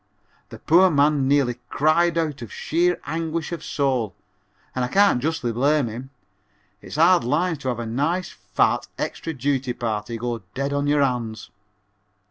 The 0.49 0.57
poor 0.57 0.89
man 0.89 1.27
nearly 1.27 1.59
cried 1.69 2.17
out 2.17 2.41
of 2.41 2.51
sheer 2.51 2.99
anguish 3.05 3.51
of 3.51 3.63
soul, 3.63 4.15
and 4.73 4.83
I 4.83 4.87
can't 4.87 5.21
justly 5.21 5.51
blame 5.51 5.87
him. 5.87 6.09
It's 6.81 6.95
hard 6.95 7.23
lines 7.23 7.59
to 7.59 7.67
have 7.67 7.77
a 7.79 7.85
nice 7.85 8.31
fat 8.31 8.87
extra 8.97 9.31
duty 9.31 9.73
party 9.73 10.17
go 10.17 10.41
dead 10.55 10.73
on 10.73 10.87
your 10.87 11.03
hands. 11.03 11.51